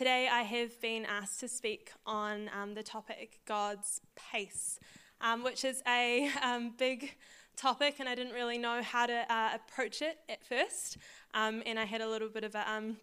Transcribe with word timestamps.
today 0.00 0.30
I 0.32 0.40
have 0.44 0.80
been 0.80 1.04
asked 1.04 1.40
to 1.40 1.48
speak 1.48 1.92
on 2.06 2.48
um, 2.58 2.72
the 2.72 2.82
topic 2.82 3.38
God's 3.44 4.00
pace, 4.16 4.80
um, 5.20 5.44
which 5.44 5.62
is 5.62 5.82
a 5.86 6.30
um, 6.42 6.72
big 6.78 7.16
topic, 7.54 7.96
and 8.00 8.08
I 8.08 8.14
didn't 8.14 8.32
really 8.32 8.56
know 8.56 8.80
how 8.82 9.04
to 9.04 9.30
uh, 9.30 9.50
approach 9.54 10.00
it 10.00 10.16
at 10.30 10.42
first. 10.42 10.96
Um, 11.34 11.62
and 11.66 11.78
I 11.78 11.84
had 11.84 12.00
a 12.00 12.08
little 12.08 12.30
bit 12.30 12.44
of 12.44 12.54
a 12.54 12.64
um, 12.66 12.96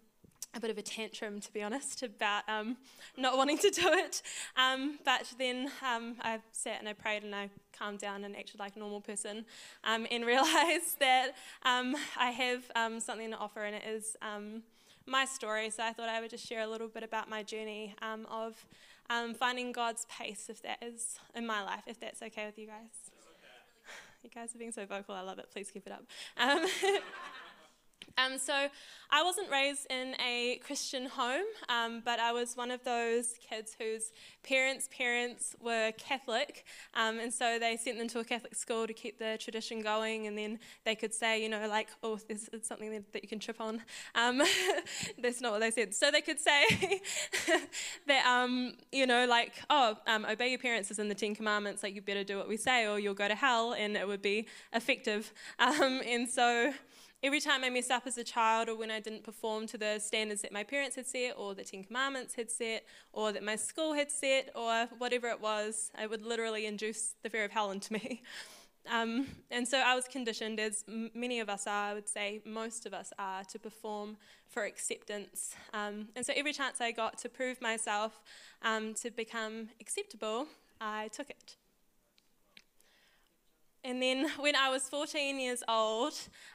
a 0.54 0.60
bit 0.60 0.70
of 0.70 0.78
a 0.78 0.82
tantrum, 0.82 1.38
to 1.40 1.52
be 1.52 1.62
honest, 1.62 2.02
about 2.02 2.42
not 3.16 3.36
wanting 3.36 3.58
to 3.58 3.70
do 3.82 3.92
it. 3.92 4.20
But 4.56 5.32
then 5.38 5.70
I 5.84 6.40
sat 6.50 6.80
and 6.80 6.88
I 6.88 6.94
prayed 6.94 7.22
and 7.22 7.32
I 7.32 7.48
calmed 7.78 8.00
down 8.00 8.24
and 8.24 8.34
acted 8.34 8.58
like 8.58 8.74
a 8.74 8.80
normal 8.80 9.02
person 9.02 9.44
and 9.84 10.26
realised 10.26 10.98
that 10.98 11.36
I 11.62 12.30
have 12.30 13.00
something 13.00 13.30
to 13.30 13.36
offer 13.36 13.62
and 13.62 13.76
it 13.76 13.84
is 13.86 14.16
my 15.08 15.24
story. 15.24 15.70
So 15.70 15.82
I 15.82 15.92
thought 15.92 16.08
I 16.08 16.20
would 16.20 16.30
just 16.30 16.46
share 16.46 16.60
a 16.60 16.66
little 16.66 16.88
bit 16.88 17.02
about 17.02 17.28
my 17.28 17.42
journey 17.42 17.94
um, 18.02 18.26
of 18.30 18.66
um, 19.10 19.34
finding 19.34 19.72
God's 19.72 20.06
pace, 20.06 20.48
if 20.48 20.62
that 20.62 20.78
is 20.82 21.18
in 21.34 21.46
my 21.46 21.62
life, 21.62 21.82
if 21.86 21.98
that's 21.98 22.22
okay 22.22 22.46
with 22.46 22.58
you 22.58 22.66
guys. 22.66 22.74
You 24.24 24.30
guys 24.34 24.52
are 24.52 24.58
being 24.58 24.72
so 24.72 24.84
vocal. 24.84 25.14
I 25.14 25.20
love 25.20 25.38
it. 25.38 25.46
Please 25.52 25.70
keep 25.70 25.86
it 25.86 25.92
up. 25.92 26.02
Um, 26.36 26.66
Um, 28.18 28.36
so 28.36 28.68
I 29.10 29.22
wasn't 29.22 29.48
raised 29.48 29.86
in 29.90 30.16
a 30.20 30.60
Christian 30.64 31.06
home, 31.06 31.46
um, 31.68 32.02
but 32.04 32.18
I 32.18 32.32
was 32.32 32.56
one 32.56 32.72
of 32.72 32.82
those 32.82 33.34
kids 33.48 33.76
whose 33.78 34.10
parents' 34.42 34.88
parents 34.90 35.54
were 35.60 35.92
Catholic, 35.92 36.64
um, 36.94 37.20
and 37.20 37.32
so 37.32 37.60
they 37.60 37.76
sent 37.76 37.96
them 37.96 38.08
to 38.08 38.18
a 38.18 38.24
Catholic 38.24 38.56
school 38.56 38.88
to 38.88 38.92
keep 38.92 39.20
the 39.20 39.38
tradition 39.40 39.82
going, 39.82 40.26
and 40.26 40.36
then 40.36 40.58
they 40.84 40.96
could 40.96 41.14
say, 41.14 41.40
you 41.40 41.48
know, 41.48 41.68
like, 41.68 41.88
oh, 42.02 42.18
this 42.28 42.48
is 42.52 42.66
something 42.66 42.90
that, 42.90 43.12
that 43.12 43.22
you 43.22 43.28
can 43.28 43.38
trip 43.38 43.60
on. 43.60 43.80
Um, 44.16 44.42
that's 45.22 45.40
not 45.40 45.52
what 45.52 45.60
they 45.60 45.70
said. 45.70 45.94
So 45.94 46.10
they 46.10 46.20
could 46.20 46.40
say 46.40 47.00
that, 48.08 48.26
um, 48.26 48.72
you 48.90 49.06
know, 49.06 49.26
like, 49.26 49.52
oh, 49.70 49.96
um, 50.08 50.26
obey 50.26 50.48
your 50.48 50.58
parents 50.58 50.90
is 50.90 50.98
in 50.98 51.08
the 51.08 51.14
Ten 51.14 51.36
Commandments, 51.36 51.84
like, 51.84 51.94
you 51.94 52.02
better 52.02 52.24
do 52.24 52.36
what 52.36 52.48
we 52.48 52.56
say, 52.56 52.86
or 52.88 52.98
you'll 52.98 53.14
go 53.14 53.28
to 53.28 53.36
hell, 53.36 53.74
and 53.74 53.96
it 53.96 54.08
would 54.08 54.22
be 54.22 54.48
effective. 54.72 55.32
and 55.60 56.28
so 56.28 56.72
Every 57.20 57.40
time 57.40 57.64
I 57.64 57.70
messed 57.70 57.90
up 57.90 58.06
as 58.06 58.16
a 58.16 58.22
child, 58.22 58.68
or 58.68 58.76
when 58.76 58.92
I 58.92 59.00
didn't 59.00 59.24
perform 59.24 59.66
to 59.68 59.78
the 59.78 59.98
standards 59.98 60.42
that 60.42 60.52
my 60.52 60.62
parents 60.62 60.94
had 60.94 61.06
set, 61.06 61.34
or 61.36 61.52
the 61.52 61.64
Ten 61.64 61.82
Commandments 61.82 62.34
had 62.34 62.48
set, 62.48 62.84
or 63.12 63.32
that 63.32 63.42
my 63.42 63.56
school 63.56 63.92
had 63.94 64.12
set, 64.12 64.50
or 64.54 64.86
whatever 64.98 65.26
it 65.28 65.40
was, 65.40 65.90
I 65.98 66.06
would 66.06 66.24
literally 66.24 66.64
induce 66.64 67.14
the 67.24 67.30
fear 67.30 67.44
of 67.44 67.50
hell 67.50 67.70
into 67.70 67.92
me. 67.92 68.22
Um, 68.90 69.26
and 69.50 69.68
so 69.68 69.78
I 69.78 69.94
was 69.94 70.06
conditioned, 70.08 70.58
as 70.58 70.82
many 70.86 71.40
of 71.40 71.50
us 71.50 71.66
are, 71.66 71.90
I 71.90 71.92
would 71.92 72.08
say 72.08 72.40
most 72.46 72.86
of 72.86 72.94
us 72.94 73.12
are, 73.18 73.44
to 73.44 73.58
perform 73.58 74.16
for 74.46 74.64
acceptance. 74.64 75.54
Um, 75.74 76.08
and 76.16 76.24
so 76.24 76.32
every 76.34 76.54
chance 76.54 76.80
I 76.80 76.92
got 76.92 77.18
to 77.18 77.28
prove 77.28 77.60
myself 77.60 78.18
um, 78.62 78.94
to 78.94 79.10
become 79.10 79.68
acceptable, 79.78 80.46
I 80.80 81.08
took 81.08 81.28
it. 81.28 81.56
And 83.84 84.02
then 84.02 84.28
when 84.38 84.56
I 84.56 84.70
was 84.70 84.88
14 84.88 85.38
years 85.38 85.62
old, 85.68 86.14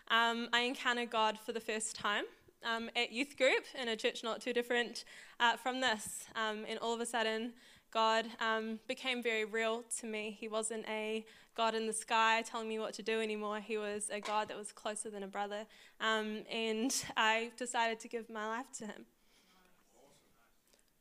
um, 0.09 0.49
I 0.53 0.61
encountered 0.61 1.09
God 1.09 1.39
for 1.39 1.53
the 1.53 1.59
first 1.59 1.95
time 1.95 2.25
um, 2.63 2.89
at 2.95 3.11
youth 3.11 3.37
group 3.37 3.63
in 3.79 3.87
a 3.87 3.95
church 3.95 4.23
not 4.23 4.41
too 4.41 4.53
different 4.53 5.05
uh, 5.39 5.57
from 5.57 5.81
this. 5.81 6.25
Um, 6.35 6.65
and 6.67 6.79
all 6.79 6.93
of 6.93 7.01
a 7.01 7.05
sudden, 7.05 7.53
God 7.91 8.25
um, 8.39 8.79
became 8.87 9.21
very 9.21 9.45
real 9.45 9.83
to 9.99 10.07
me. 10.07 10.35
He 10.39 10.47
wasn't 10.47 10.85
a 10.89 11.25
God 11.55 11.75
in 11.75 11.85
the 11.85 11.93
sky 11.93 12.43
telling 12.45 12.67
me 12.67 12.79
what 12.79 12.93
to 12.95 13.03
do 13.03 13.21
anymore. 13.21 13.59
He 13.59 13.77
was 13.77 14.09
a 14.11 14.19
God 14.19 14.47
that 14.47 14.57
was 14.57 14.71
closer 14.71 15.09
than 15.09 15.23
a 15.23 15.27
brother. 15.27 15.65
Um, 16.01 16.39
and 16.51 16.93
I 17.15 17.51
decided 17.57 17.99
to 18.01 18.07
give 18.07 18.29
my 18.29 18.47
life 18.47 18.71
to 18.79 18.87
Him. 18.87 19.05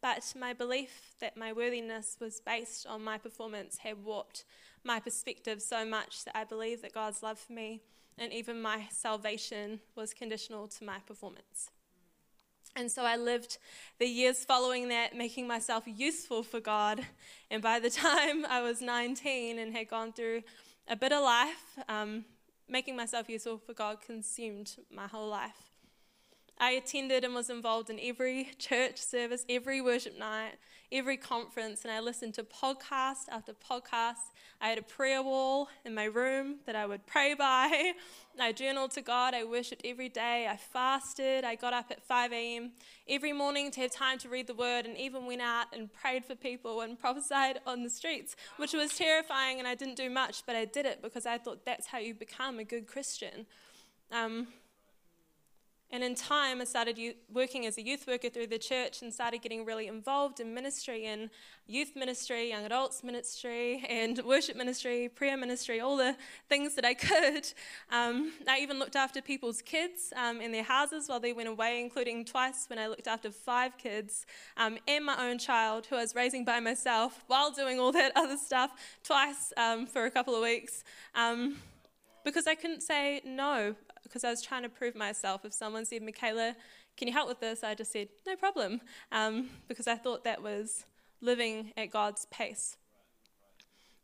But 0.03 0.34
my 0.39 0.53
belief 0.53 1.15
that 1.20 1.37
my 1.37 1.53
worthiness 1.53 2.17
was 2.20 2.41
based 2.41 2.87
on 2.87 3.03
my 3.03 3.19
performance 3.19 3.78
had 3.78 4.05
warped 4.05 4.45
my 4.84 5.00
perspective 5.00 5.62
so 5.62 5.84
much 5.84 6.25
that 6.25 6.36
I 6.36 6.44
believe 6.44 6.83
that 6.83 6.92
God's 6.92 7.22
love 7.22 7.38
for 7.38 7.53
me 7.53 7.82
and 8.19 8.32
even 8.32 8.60
my 8.60 8.87
salvation 8.91 9.81
was 9.94 10.12
conditional 10.12 10.69
to 10.69 10.84
my 10.84 10.98
performance. 11.06 11.70
And 12.75 12.91
so 12.91 13.03
I 13.04 13.16
lived 13.16 13.59
the 13.98 14.06
years 14.06 14.44
following 14.44 14.88
that, 14.88 15.15
making 15.15 15.47
myself 15.47 15.84
useful 15.87 16.43
for 16.43 16.60
God. 16.60 17.00
And 17.50 17.62
by 17.62 17.78
the 17.81 17.91
time 18.06 18.47
I 18.47 18.62
was 18.62 18.81
19 18.81 19.59
and 19.59 19.76
had 19.76 19.88
gone 19.88 20.12
through 20.12 20.43
a 20.88 20.97
bit 20.97 21.12
of 21.12 21.22
life, 21.22 21.78
um, 21.88 22.25
making 22.69 22.97
myself 22.97 23.28
useful 23.28 23.59
for 23.59 23.75
God 23.75 24.00
consumed 24.00 24.76
my 24.91 25.06
whole 25.06 25.28
life. 25.28 25.72
I 26.58 26.72
attended 26.72 27.24
and 27.24 27.34
was 27.34 27.50
involved 27.50 27.90
in 27.90 27.98
every 28.00 28.50
church 28.58 28.98
service, 28.98 29.44
every 29.48 29.80
worship 29.80 30.18
night, 30.18 30.52
every 30.92 31.16
conference, 31.16 31.82
and 31.82 31.90
I 31.90 32.00
listened 32.00 32.34
to 32.34 32.44
podcast 32.44 33.28
after 33.30 33.52
podcast. 33.52 34.30
I 34.60 34.68
had 34.68 34.78
a 34.78 34.82
prayer 34.82 35.22
wall 35.22 35.68
in 35.84 35.94
my 35.94 36.04
room 36.04 36.56
that 36.66 36.76
I 36.76 36.86
would 36.86 37.06
pray 37.06 37.34
by. 37.34 37.94
I 38.38 38.52
journaled 38.52 38.92
to 38.92 39.00
God. 39.00 39.34
I 39.34 39.44
worshiped 39.44 39.82
every 39.84 40.08
day. 40.08 40.46
I 40.48 40.56
fasted. 40.56 41.44
I 41.44 41.54
got 41.54 41.72
up 41.72 41.86
at 41.90 42.02
5 42.02 42.32
a.m. 42.32 42.72
every 43.08 43.32
morning 43.32 43.70
to 43.72 43.80
have 43.80 43.90
time 43.90 44.19
to 44.19 44.28
read 44.28 44.46
the 44.46 44.54
word, 44.54 44.86
and 44.86 44.96
even 44.96 45.26
went 45.26 45.40
out 45.40 45.66
and 45.72 45.92
prayed 45.92 46.24
for 46.24 46.34
people 46.34 46.82
and 46.82 46.98
prophesied 47.00 47.60
on 47.66 47.82
the 47.82 47.90
streets, 47.90 48.36
which 48.58 48.72
was 48.72 48.94
terrifying, 48.96 49.58
and 49.58 49.66
I 49.66 49.74
didn't 49.74 49.96
do 49.96 50.10
much, 50.10 50.44
but 50.46 50.54
I 50.54 50.66
did 50.66 50.86
it 50.86 51.02
because 51.02 51.26
I 51.26 51.38
thought 51.38 51.64
that's 51.64 51.86
how 51.86 51.98
you 51.98 52.14
become 52.14 52.58
a 52.58 52.64
good 52.64 52.86
Christian. 52.86 53.46
Um, 54.12 54.48
and 55.92 56.03
in 56.03 56.14
time, 56.14 56.62
I 56.62 56.64
started 56.64 56.98
working 57.30 57.66
as 57.66 57.76
a 57.76 57.82
youth 57.82 58.06
worker 58.06 58.30
through 58.30 58.47
the 58.47 58.58
church 58.58 59.03
and 59.03 59.12
started 59.12 59.42
getting 59.42 59.66
really 59.66 59.88
involved 59.88 60.41
in 60.41 60.54
ministry 60.54 61.04
and 61.04 61.28
youth 61.66 61.94
ministry, 61.94 62.48
young 62.48 62.64
adults 62.64 63.04
ministry, 63.04 63.84
and 63.91 64.19
worship 64.25 64.56
ministry, 64.56 65.10
prayer 65.10 65.36
ministry, 65.36 65.81
all 65.81 65.98
the 65.98 66.16
things 66.48 66.76
that 66.76 66.86
I 66.86 66.94
could. 66.94 67.47
Um, 67.91 68.32
I 68.48 68.60
even 68.60 68.78
looked 68.78 68.97
after 68.97 69.20
people's 69.20 69.60
kids 69.60 70.14
um, 70.16 70.41
in 70.41 70.50
their 70.50 70.62
houses 70.62 71.10
while 71.10 71.20
they 71.20 71.34
went 71.34 71.50
away, 71.50 71.82
including 71.82 72.25
twice 72.25 72.64
when 72.69 72.78
I 72.78 72.86
looked 72.86 73.06
after 73.06 73.31
five 73.31 73.76
kids 73.76 74.25
um, 74.56 74.78
and 74.88 75.04
my 75.04 75.28
own 75.28 75.38
child 75.38 75.84
who 75.84 75.97
I 75.97 76.00
was 76.00 76.14
raising 76.14 76.42
by 76.42 76.58
myself 76.58 77.22
while 77.26 77.50
doing 77.50 77.78
all 77.78 77.92
that 77.92 78.12
other 78.16 78.38
stuff 78.38 78.70
twice 79.04 79.52
um, 79.58 79.86
for 79.86 80.06
a 80.06 80.10
couple 80.10 80.34
of 80.34 80.41
weeks 80.41 80.84
um, 81.14 81.56
because 82.25 82.47
I 82.47 82.54
couldn't 82.54 82.82
say 82.82 83.20
no 83.26 83.75
because 84.02 84.24
I 84.24 84.30
was 84.30 84.42
trying 84.42 84.62
to 84.62 84.68
prove 84.68 84.94
myself. 84.94 85.44
If 85.44 85.52
someone 85.52 85.84
said, 85.84 86.02
Michaela, 86.02 86.54
can 86.96 87.08
you 87.08 87.14
help 87.14 87.28
with 87.28 87.40
this? 87.40 87.64
I 87.64 87.74
just 87.74 87.92
said, 87.92 88.08
no 88.26 88.36
problem, 88.36 88.80
um, 89.10 89.48
because 89.68 89.86
I 89.86 89.96
thought 89.96 90.24
that 90.24 90.42
was 90.42 90.84
living 91.20 91.72
at 91.76 91.90
God's 91.90 92.26
pace. 92.26 92.76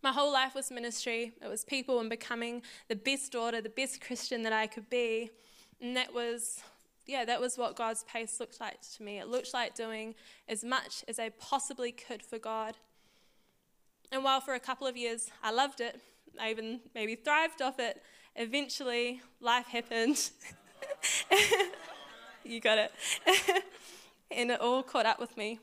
My 0.02 0.12
whole 0.12 0.32
life 0.32 0.54
was 0.54 0.70
ministry. 0.70 1.32
It 1.42 1.48
was 1.48 1.64
people 1.64 1.98
and 1.98 2.08
becoming 2.08 2.62
the 2.86 2.94
best 2.94 3.32
daughter, 3.32 3.60
the 3.60 3.68
best 3.68 4.00
Christian 4.00 4.44
that 4.44 4.52
I 4.52 4.68
could 4.68 4.88
be. 4.88 5.30
And 5.80 5.96
that 5.96 6.14
was, 6.14 6.62
yeah, 7.06 7.24
that 7.24 7.40
was 7.40 7.58
what 7.58 7.74
God's 7.74 8.04
pace 8.04 8.38
looked 8.38 8.60
like 8.60 8.80
to 8.96 9.02
me. 9.02 9.18
It 9.18 9.26
looked 9.26 9.52
like 9.52 9.74
doing 9.74 10.14
as 10.48 10.62
much 10.62 11.04
as 11.08 11.18
I 11.18 11.30
possibly 11.30 11.90
could 11.90 12.22
for 12.22 12.38
God. 12.38 12.76
And 14.12 14.22
while 14.22 14.40
for 14.40 14.54
a 14.54 14.60
couple 14.60 14.86
of 14.86 14.96
years 14.96 15.30
I 15.42 15.50
loved 15.50 15.80
it, 15.80 16.00
I 16.40 16.50
even 16.50 16.80
maybe 16.94 17.16
thrived 17.16 17.60
off 17.60 17.80
it, 17.80 18.00
eventually 18.38 19.20
life 19.40 19.66
happened. 19.66 20.30
you 22.44 22.60
got 22.60 22.78
it. 22.78 22.92
and 24.30 24.50
it 24.50 24.60
all 24.60 24.82
caught 24.82 25.04
up 25.04 25.20
with 25.20 25.36
me. 25.36 25.58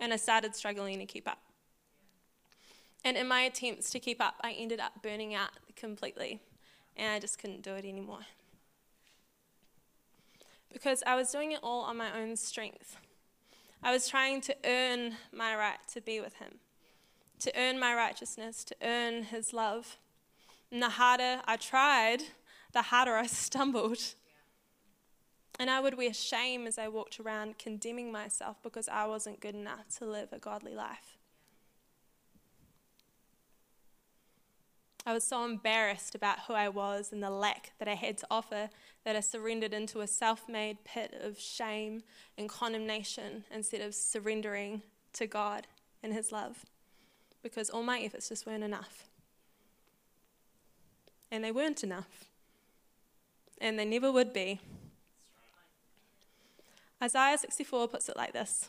And 0.00 0.12
I 0.12 0.16
started 0.16 0.54
struggling 0.54 0.98
to 0.98 1.06
keep 1.06 1.26
up. 1.26 1.38
And 3.04 3.16
in 3.16 3.26
my 3.26 3.40
attempts 3.42 3.90
to 3.90 3.98
keep 3.98 4.20
up, 4.20 4.36
I 4.42 4.52
ended 4.52 4.78
up 4.78 5.02
burning 5.02 5.34
out 5.34 5.50
completely. 5.74 6.40
And 6.96 7.12
I 7.12 7.18
just 7.18 7.38
couldn't 7.38 7.62
do 7.62 7.74
it 7.74 7.84
anymore. 7.84 8.20
Because 10.72 11.02
I 11.06 11.16
was 11.16 11.30
doing 11.30 11.52
it 11.52 11.60
all 11.62 11.82
on 11.82 11.96
my 11.96 12.16
own 12.16 12.36
strength. 12.36 12.96
I 13.82 13.92
was 13.92 14.08
trying 14.08 14.40
to 14.42 14.56
earn 14.64 15.14
my 15.32 15.56
right 15.56 15.78
to 15.92 16.00
be 16.00 16.20
with 16.20 16.34
Him, 16.34 16.58
to 17.40 17.52
earn 17.56 17.80
my 17.80 17.94
righteousness, 17.94 18.64
to 18.64 18.76
earn 18.82 19.24
His 19.24 19.52
love. 19.52 19.98
And 20.72 20.82
the 20.82 20.88
harder 20.88 21.42
I 21.44 21.56
tried, 21.56 22.22
the 22.72 22.82
harder 22.82 23.14
I 23.14 23.26
stumbled. 23.26 24.14
And 25.60 25.68
I 25.68 25.80
would 25.80 25.98
wear 25.98 26.14
shame 26.14 26.66
as 26.66 26.78
I 26.78 26.88
walked 26.88 27.20
around 27.20 27.58
condemning 27.58 28.10
myself 28.10 28.56
because 28.62 28.88
I 28.88 29.04
wasn't 29.06 29.40
good 29.40 29.54
enough 29.54 29.94
to 29.98 30.06
live 30.06 30.32
a 30.32 30.38
godly 30.38 30.74
life. 30.74 31.18
I 35.04 35.12
was 35.12 35.24
so 35.24 35.44
embarrassed 35.44 36.14
about 36.14 36.40
who 36.46 36.54
I 36.54 36.68
was 36.68 37.12
and 37.12 37.22
the 37.22 37.30
lack 37.30 37.72
that 37.78 37.88
I 37.88 37.94
had 37.94 38.16
to 38.18 38.26
offer 38.30 38.70
that 39.04 39.16
I 39.16 39.20
surrendered 39.20 39.74
into 39.74 40.00
a 40.00 40.06
self 40.06 40.48
made 40.48 40.84
pit 40.84 41.12
of 41.20 41.38
shame 41.38 42.02
and 42.38 42.48
condemnation 42.48 43.44
instead 43.52 43.80
of 43.80 43.94
surrendering 43.94 44.82
to 45.14 45.26
God 45.26 45.66
and 46.02 46.14
His 46.14 46.32
love 46.32 46.64
because 47.42 47.68
all 47.68 47.82
my 47.82 47.98
efforts 47.98 48.28
just 48.28 48.46
weren't 48.46 48.62
enough 48.62 49.08
and 51.32 51.42
they 51.42 51.50
weren't 51.50 51.82
enough. 51.82 52.26
And 53.58 53.78
they 53.78 53.86
never 53.86 54.12
would 54.12 54.32
be. 54.32 54.60
Isaiah 57.02 57.38
64 57.38 57.88
puts 57.88 58.08
it 58.08 58.16
like 58.16 58.34
this 58.34 58.68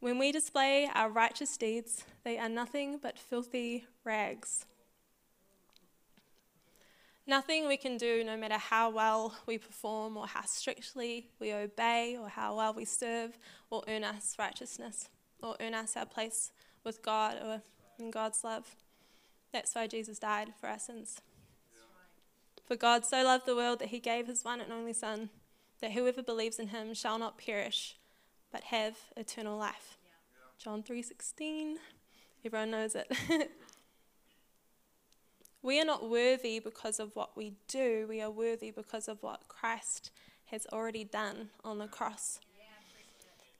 When 0.00 0.18
we 0.18 0.32
display 0.32 0.90
our 0.92 1.08
righteous 1.08 1.56
deeds, 1.56 2.04
they 2.24 2.36
are 2.36 2.48
nothing 2.48 2.98
but 3.00 3.18
filthy 3.18 3.86
rags. 4.04 4.66
Nothing 7.28 7.66
we 7.66 7.76
can 7.76 7.96
do, 7.96 8.22
no 8.22 8.36
matter 8.36 8.58
how 8.58 8.90
well 8.90 9.34
we 9.46 9.58
perform 9.58 10.16
or 10.16 10.28
how 10.28 10.44
strictly 10.44 11.28
we 11.40 11.52
obey 11.52 12.16
or 12.20 12.28
how 12.28 12.56
well 12.56 12.72
we 12.72 12.84
serve, 12.84 13.36
will 13.68 13.84
earn 13.88 14.04
us 14.04 14.36
righteousness 14.38 15.08
or 15.42 15.56
earn 15.58 15.74
us 15.74 15.96
our 15.96 16.06
place 16.06 16.52
with 16.84 17.02
God 17.02 17.36
or 17.44 17.62
in 17.98 18.12
God's 18.12 18.44
love. 18.44 18.76
That's 19.52 19.74
why 19.74 19.88
Jesus 19.88 20.20
died 20.20 20.52
for 20.60 20.68
our 20.68 20.78
sins. 20.78 21.20
For 22.66 22.76
God 22.76 23.04
so 23.06 23.22
loved 23.22 23.46
the 23.46 23.56
world 23.56 23.78
that 23.78 23.88
he 23.88 24.00
gave 24.00 24.26
his 24.26 24.44
one 24.44 24.60
and 24.60 24.72
only 24.72 24.92
Son, 24.92 25.30
that 25.80 25.92
whoever 25.92 26.22
believes 26.22 26.58
in 26.58 26.68
him 26.68 26.94
shall 26.94 27.18
not 27.18 27.38
perish, 27.38 27.96
but 28.50 28.64
have 28.64 28.96
eternal 29.16 29.56
life. 29.56 29.98
John 30.58 30.82
3:16. 30.82 31.76
Everyone 32.44 32.70
knows 32.70 32.94
it. 32.94 33.10
We 35.66 35.80
are 35.80 35.84
not 35.84 36.08
worthy 36.08 36.60
because 36.60 37.00
of 37.00 37.16
what 37.16 37.36
we 37.36 37.54
do, 37.66 38.06
we 38.08 38.22
are 38.22 38.30
worthy 38.30 38.70
because 38.70 39.08
of 39.08 39.20
what 39.20 39.48
Christ 39.48 40.12
has 40.44 40.64
already 40.72 41.02
done 41.02 41.50
on 41.64 41.78
the 41.78 41.88
cross. 41.88 42.38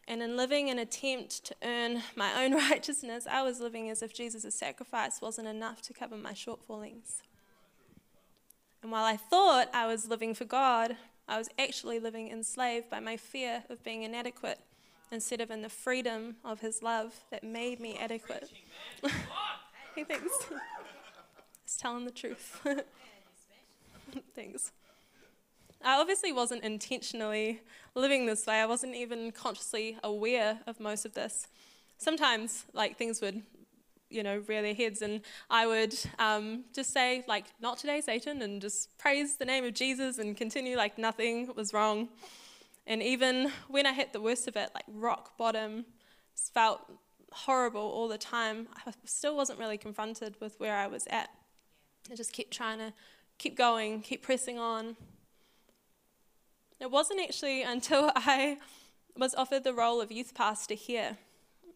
And 0.07 0.23
in 0.23 0.37
living 0.37 0.71
an 0.71 0.79
attempt 0.79 1.45
to 1.47 1.57
earn 1.65 2.05
my 2.15 2.45
own 2.45 2.55
righteousness, 2.71 3.27
I 3.29 3.43
was 3.43 3.59
living 3.59 3.91
as 3.91 4.03
if 4.03 4.15
Jesus' 4.15 4.55
sacrifice 4.55 5.21
wasn't 5.21 5.49
enough 5.49 5.83
to 5.83 5.93
cover 5.93 6.17
my 6.17 6.31
shortfallings. 6.31 7.23
And 8.87 8.93
while 8.93 9.05
I 9.05 9.17
thought 9.17 9.69
I 9.75 9.89
was 9.89 10.09
living 10.09 10.33
for 10.33 10.45
God, 10.45 10.97
I 11.27 11.39
was 11.39 11.49
actually 11.59 11.99
living 11.99 12.31
enslaved 12.31 12.89
by 12.89 13.01
my 13.01 13.17
fear 13.17 13.65
of 13.69 13.83
being 13.83 14.05
inadequate 14.05 14.61
instead 15.11 15.41
of 15.41 15.51
in 15.51 15.63
the 15.63 15.69
freedom 15.69 16.37
of 16.45 16.61
His 16.61 16.85
love 16.85 17.13
that 17.33 17.43
made 17.43 17.81
me 17.81 17.99
adequate. 18.01 18.49
hey, 19.97 20.05
thanks. 20.05 20.39
Just 21.67 21.81
telling 21.81 22.05
the 22.05 22.13
truth. 22.13 22.65
Thanks. 24.37 24.71
I 25.85 25.99
obviously 25.99 26.31
wasn't 26.31 26.63
intentionally 26.63 27.63
living 27.97 28.27
this 28.27 28.47
way. 28.47 28.61
I 28.61 28.67
wasn't 28.67 28.95
even 28.95 29.33
consciously 29.33 29.99
aware 30.05 30.61
of 30.69 30.79
most 30.79 31.05
of 31.05 31.15
this. 31.15 31.49
Sometimes, 31.99 32.67
like, 32.73 32.97
things 32.97 33.21
would, 33.21 33.43
you 34.11 34.23
know, 34.23 34.43
rear 34.47 34.63
their 34.63 34.75
heads, 34.75 35.03
and 35.03 35.21
I 35.51 35.67
would 35.67 35.95
um, 36.19 36.65
just 36.75 36.93
say, 36.93 37.25
like, 37.27 37.47
not 37.61 37.79
today, 37.79 38.01
Satan, 38.01 38.43
and 38.43 38.61
just 38.61 38.97
praise 38.99 39.37
the 39.37 39.45
name 39.45 39.65
of 39.65 39.75
Jesus 39.75 40.19
and 40.19 40.37
continue 40.37 40.77
like 40.77 40.99
nothing 40.99 41.51
was 41.57 41.73
wrong. 41.73 42.09
And 42.87 43.03
even 43.03 43.51
when 43.69 43.87
I 43.87 43.93
hit 43.93 44.13
the 44.13 44.21
worst 44.21 44.47
of 44.47 44.57
it, 44.57 44.71
like 44.75 44.85
rock 44.89 45.37
bottom, 45.37 45.87
felt 46.35 46.81
horrible 47.33 47.81
all 47.81 48.09
the 48.09 48.19
time, 48.19 48.69
I 48.87 48.93
still 49.05 49.37
wasn't 49.37 49.59
really 49.59 49.79
confronted 49.79 50.37
with 50.41 50.59
where 50.61 50.77
I 50.77 50.87
was 50.87 51.07
at. 51.11 51.29
I 52.11 52.15
just 52.15 52.33
kept 52.33 52.53
trying 52.53 52.79
to 52.79 52.93
keep 53.39 53.57
going, 53.57 54.01
keep 54.03 54.23
pressing 54.23 54.59
on. 54.59 54.97
It 56.81 56.91
wasn't 56.91 57.21
actually 57.21 57.63
until 57.75 58.13
I 58.15 58.59
was 59.17 59.35
offered 59.35 59.65
the 59.65 59.75
role 59.75 60.01
of 60.01 60.13
youth 60.13 60.35
pastor 60.35 60.75
here, 60.75 61.17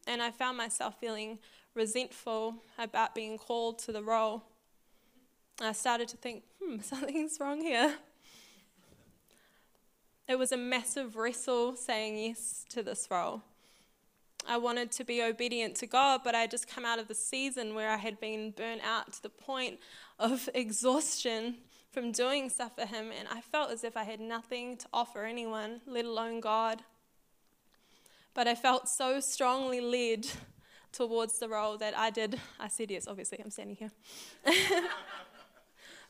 and 0.07 0.23
I 0.23 0.31
found 0.31 0.57
myself 0.57 0.99
feeling 1.01 1.39
resentful 1.75 2.57
about 2.79 3.15
being 3.15 3.39
called 3.39 3.79
to 3.81 3.93
the 3.93 4.03
role. 4.03 4.45
I 5.61 5.73
started 5.73 6.09
to 6.09 6.17
think, 6.17 6.43
hmm, 6.63 6.79
something's 6.83 7.39
wrong 7.41 7.61
here. 7.61 7.95
It 10.29 10.39
was 10.39 10.53
a 10.53 10.57
massive 10.57 11.17
wrestle 11.17 11.77
saying 11.77 12.19
yes 12.19 12.65
to 12.71 12.83
this 12.83 13.09
role. 13.11 13.43
I 14.49 14.57
wanted 14.57 14.91
to 14.93 15.05
be 15.05 15.23
obedient 15.23 15.75
to 15.77 15.87
God, 15.87 16.23
but 16.25 16.35
I 16.35 16.43
had 16.43 16.51
just 16.51 16.69
come 16.69 16.85
out 16.85 16.99
of 16.99 17.09
the 17.09 17.15
season 17.15 17.75
where 17.75 17.91
I 17.91 17.97
had 17.97 18.21
been 18.21 18.53
burnt 18.53 18.81
out 18.85 19.13
to 19.13 19.23
the 19.23 19.29
point 19.29 19.81
of 20.19 20.49
exhaustion 20.55 21.57
from 21.91 22.13
doing 22.13 22.49
stuff 22.49 22.77
for 22.77 22.87
Him, 22.87 23.11
and 23.19 23.29
I 23.29 23.41
felt 23.41 23.71
as 23.71 23.85
if 23.85 23.97
I 23.97 24.05
had 24.05 24.21
nothing 24.21 24.77
to 24.79 24.87
offer 24.93 25.25
anyone, 25.25 25.81
let 25.87 26.05
alone 26.05 26.41
God. 26.41 26.83
But 28.33 28.47
I 28.47 28.55
felt 28.55 28.89
so 28.89 29.21
strongly 29.21 29.81
led 29.81 30.27
towards 30.93 31.39
the 31.39 31.49
role 31.49 31.77
that 31.79 31.97
I 31.97 32.11
did. 32.11 32.41
I 32.59 32.69
said 32.69 32.91
yes, 32.91 33.07
obviously, 33.07 33.41
I'm 33.43 33.51
standing 33.51 33.77
here. 33.77 33.91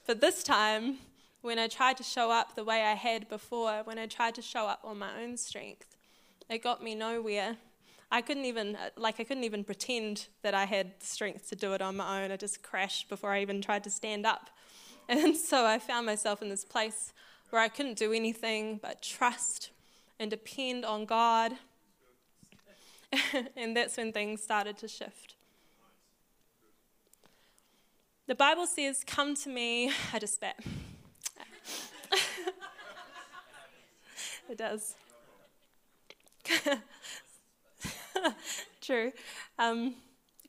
but 0.06 0.20
this 0.20 0.42
time, 0.42 0.98
when 1.42 1.58
I 1.58 1.68
tried 1.68 1.96
to 1.98 2.02
show 2.02 2.30
up 2.30 2.54
the 2.54 2.64
way 2.64 2.82
I 2.82 2.94
had 2.94 3.28
before, 3.28 3.82
when 3.84 3.98
I 3.98 4.06
tried 4.06 4.34
to 4.36 4.42
show 4.42 4.66
up 4.66 4.80
on 4.84 4.98
my 4.98 5.22
own 5.22 5.36
strength, 5.36 5.96
it 6.48 6.62
got 6.62 6.82
me 6.82 6.94
nowhere. 6.94 7.56
I 8.12 8.22
couldn't 8.22 8.44
even 8.44 8.76
uh, 8.76 8.90
like 8.96 9.20
I 9.20 9.24
couldn't 9.24 9.44
even 9.44 9.62
pretend 9.62 10.26
that 10.42 10.52
I 10.52 10.64
had 10.64 10.92
strength 11.00 11.48
to 11.50 11.56
do 11.56 11.72
it 11.74 11.80
on 11.80 11.96
my 11.96 12.22
own. 12.22 12.32
I 12.32 12.36
just 12.36 12.62
crashed 12.62 13.08
before 13.08 13.30
I 13.30 13.40
even 13.40 13.62
tried 13.62 13.84
to 13.84 13.90
stand 13.90 14.26
up. 14.26 14.50
And 15.08 15.36
so 15.36 15.66
I 15.66 15.80
found 15.80 16.06
myself 16.06 16.40
in 16.40 16.48
this 16.48 16.64
place 16.64 17.12
where 17.48 17.60
I 17.60 17.66
couldn't 17.66 17.98
do 17.98 18.12
anything 18.12 18.78
but 18.80 19.02
trust 19.02 19.70
and 20.20 20.30
depend 20.30 20.84
on 20.84 21.04
God. 21.04 21.50
and 23.56 23.76
that's 23.76 23.96
when 23.96 24.12
things 24.12 24.42
started 24.42 24.78
to 24.78 24.88
shift. 24.88 25.34
The 28.26 28.34
Bible 28.34 28.66
says, 28.66 29.02
Come 29.06 29.34
to 29.36 29.48
me. 29.48 29.92
I 30.12 30.18
just 30.18 30.34
spat. 30.34 30.58
it 34.48 34.58
does. 34.58 34.94
True. 38.80 39.12
Um, 39.58 39.94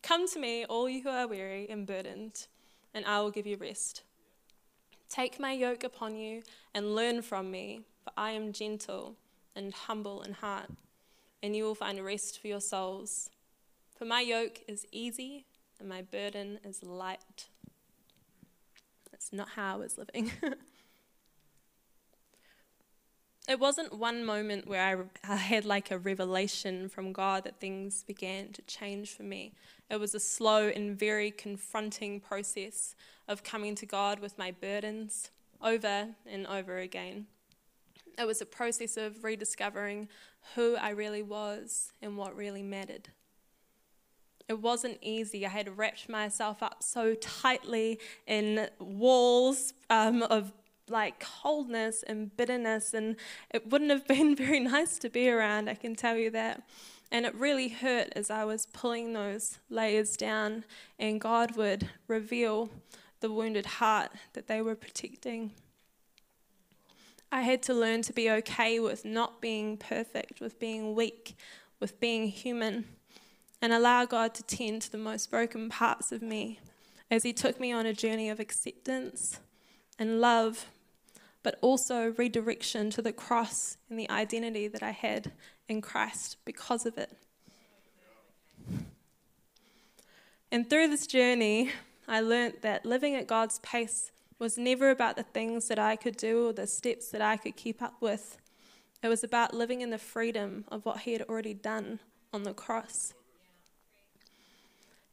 Come 0.03 0.27
to 0.29 0.39
me, 0.39 0.65
all 0.65 0.89
you 0.89 1.03
who 1.03 1.09
are 1.09 1.27
weary 1.27 1.69
and 1.69 1.85
burdened, 1.85 2.47
and 2.93 3.05
I 3.05 3.21
will 3.21 3.29
give 3.29 3.45
you 3.45 3.55
rest. 3.55 4.01
Take 5.09 5.39
my 5.39 5.51
yoke 5.51 5.83
upon 5.83 6.15
you 6.15 6.41
and 6.73 6.95
learn 6.95 7.21
from 7.21 7.51
me, 7.51 7.81
for 8.03 8.11
I 8.17 8.31
am 8.31 8.51
gentle 8.51 9.15
and 9.55 9.73
humble 9.73 10.23
in 10.23 10.33
heart, 10.33 10.71
and 11.43 11.55
you 11.55 11.63
will 11.63 11.75
find 11.75 12.03
rest 12.03 12.39
for 12.39 12.47
your 12.47 12.61
souls. 12.61 13.29
For 13.95 14.05
my 14.05 14.21
yoke 14.21 14.61
is 14.67 14.85
easy 14.91 15.45
and 15.79 15.89
my 15.89 16.01
burden 16.01 16.59
is 16.63 16.83
light. 16.83 17.47
That's 19.11 19.33
not 19.33 19.49
how 19.49 19.73
I 19.73 19.77
was 19.77 19.97
living. 19.97 20.31
it 23.49 23.59
wasn't 23.59 23.97
one 23.97 24.23
moment 24.23 24.67
where 24.67 24.81
I, 24.81 25.33
I, 25.33 25.35
had 25.35 25.65
like 25.65 25.91
a 25.91 25.97
revelation 25.97 26.87
from 26.89 27.11
God 27.11 27.43
that 27.43 27.59
things 27.59 28.03
began 28.03 28.53
to 28.53 28.61
change 28.63 29.11
for 29.11 29.23
me. 29.23 29.53
It 29.89 29.99
was 29.99 30.15
a 30.15 30.19
slow 30.19 30.67
and 30.67 30.97
very 30.97 31.31
confronting 31.31 32.19
process 32.19 32.95
of 33.27 33.43
coming 33.43 33.75
to 33.75 33.85
God 33.85 34.19
with 34.19 34.37
my 34.37 34.51
burdens 34.51 35.31
over 35.61 36.09
and 36.25 36.47
over 36.47 36.77
again. 36.77 37.27
It 38.17 38.25
was 38.25 38.41
a 38.41 38.45
process 38.45 38.97
of 38.97 39.23
rediscovering 39.23 40.09
who 40.55 40.75
I 40.75 40.89
really 40.89 41.23
was 41.23 41.93
and 42.01 42.17
what 42.17 42.35
really 42.35 42.63
mattered. 42.63 43.09
It 44.47 44.59
wasn't 44.59 44.97
easy. 45.01 45.45
I 45.45 45.49
had 45.49 45.77
wrapped 45.77 46.09
myself 46.09 46.61
up 46.61 46.83
so 46.83 47.15
tightly 47.15 47.99
in 48.27 48.67
walls 48.79 49.73
um, 49.89 50.23
of 50.23 50.51
like 50.89 51.19
coldness 51.21 52.03
and 52.03 52.35
bitterness, 52.35 52.93
and 52.93 53.15
it 53.49 53.71
wouldn't 53.71 53.91
have 53.91 54.07
been 54.07 54.35
very 54.35 54.59
nice 54.59 54.99
to 54.99 55.09
be 55.09 55.29
around, 55.29 55.69
I 55.69 55.75
can 55.75 55.95
tell 55.95 56.17
you 56.17 56.29
that. 56.31 56.63
And 57.11 57.25
it 57.25 57.35
really 57.35 57.69
hurt 57.69 58.09
as 58.15 58.29
I 58.29 58.45
was 58.45 58.65
pulling 58.67 59.13
those 59.13 59.59
layers 59.69 60.15
down, 60.15 60.65
and 60.99 61.19
God 61.19 61.55
would 61.55 61.89
reveal 62.07 62.69
the 63.21 63.31
wounded 63.31 63.65
heart 63.65 64.11
that 64.33 64.47
they 64.47 64.61
were 64.61 64.75
protecting. 64.75 65.51
I 67.31 67.41
had 67.41 67.61
to 67.63 67.73
learn 67.73 68.01
to 68.03 68.13
be 68.13 68.29
okay 68.29 68.79
with 68.79 69.05
not 69.05 69.41
being 69.41 69.77
perfect, 69.77 70.41
with 70.41 70.59
being 70.59 70.95
weak, 70.95 71.35
with 71.79 71.99
being 71.99 72.27
human, 72.27 72.85
and 73.61 73.71
allow 73.71 74.05
God 74.05 74.33
to 74.35 74.43
tend 74.43 74.81
to 74.83 74.91
the 74.91 74.97
most 74.97 75.31
broken 75.31 75.69
parts 75.69 76.11
of 76.11 76.21
me 76.21 76.59
as 77.09 77.23
He 77.23 77.33
took 77.33 77.59
me 77.59 77.71
on 77.71 77.85
a 77.85 77.93
journey 77.93 78.29
of 78.29 78.39
acceptance 78.39 79.39
and 79.97 80.19
love 80.19 80.65
but 81.43 81.57
also 81.61 82.13
redirection 82.17 82.89
to 82.91 83.01
the 83.01 83.11
cross 83.11 83.77
and 83.89 83.97
the 83.97 84.09
identity 84.09 84.67
that 84.67 84.83
I 84.83 84.91
had 84.91 85.31
in 85.67 85.81
Christ 85.81 86.37
because 86.45 86.85
of 86.85 86.97
it. 86.97 87.17
And 90.51 90.69
through 90.69 90.89
this 90.89 91.07
journey, 91.07 91.71
I 92.07 92.19
learnt 92.19 92.61
that 92.61 92.85
living 92.85 93.15
at 93.15 93.25
God's 93.25 93.59
pace 93.59 94.11
was 94.41 94.57
never 94.57 94.89
about 94.89 95.15
the 95.15 95.23
things 95.23 95.67
that 95.67 95.77
I 95.77 95.95
could 95.95 96.17
do 96.17 96.47
or 96.47 96.53
the 96.53 96.65
steps 96.65 97.09
that 97.09 97.21
I 97.21 97.37
could 97.37 97.55
keep 97.55 97.79
up 97.79 97.93
with. 98.01 98.39
It 99.03 99.07
was 99.07 99.23
about 99.23 99.53
living 99.53 99.81
in 99.81 99.91
the 99.91 99.99
freedom 99.99 100.65
of 100.69 100.83
what 100.83 101.01
He 101.01 101.13
had 101.13 101.21
already 101.21 101.53
done 101.53 101.99
on 102.33 102.41
the 102.41 102.53
cross. 102.53 103.13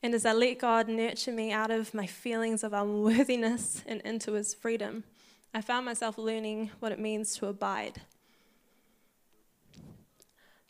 And 0.03 0.15
as 0.15 0.25
I 0.25 0.33
let 0.33 0.59
God 0.59 0.89
nurture 0.89 1.33
me 1.33 1.53
out 1.53 1.71
of 1.71 1.93
my 1.93 2.07
feelings 2.07 2.65
of 2.65 2.73
unworthiness 2.73 3.83
and 3.87 4.01
into 4.01 4.33
His 4.33 4.55
freedom, 4.55 5.05
I 5.53 5.61
found 5.61 5.85
myself 5.85 6.17
learning 6.17 6.71
what 6.81 6.93
it 6.93 6.99
means 6.99 7.37
to 7.37 7.49
abide. 7.49 8.01